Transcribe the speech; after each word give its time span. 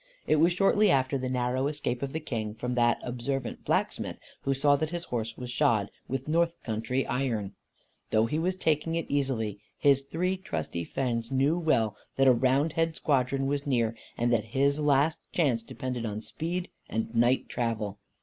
It 0.25 0.37
was 0.37 0.51
shortly 0.51 0.89
after 0.89 1.19
the 1.19 1.29
narrow 1.29 1.67
escape 1.67 2.01
of 2.01 2.11
the 2.11 2.19
King 2.19 2.55
from 2.55 2.73
that 2.73 2.99
observant 3.03 3.63
blacksmith, 3.63 4.19
who 4.41 4.55
saw 4.55 4.75
that 4.77 4.89
his 4.89 5.03
horse 5.03 5.37
was 5.37 5.51
shod 5.51 5.91
with 6.07 6.27
North 6.27 6.55
country 6.63 7.05
iron. 7.05 7.53
Though 8.09 8.25
he 8.25 8.39
was 8.39 8.55
taking 8.55 8.95
it 8.95 9.05
easily, 9.09 9.59
his 9.77 10.01
three 10.01 10.37
trusty 10.37 10.83
friends 10.83 11.31
knew 11.31 11.55
well 11.55 11.95
that 12.15 12.25
a 12.25 12.33
Roundhead 12.33 12.95
Squadron 12.95 13.45
was 13.45 13.67
near, 13.67 13.95
and 14.17 14.33
that 14.33 14.45
his 14.57 14.79
last 14.79 15.19
chance 15.33 15.61
depended 15.61 16.03
on 16.07 16.21
speed 16.21 16.69
and 16.89 17.13
night 17.13 17.47
travel. 17.47 17.99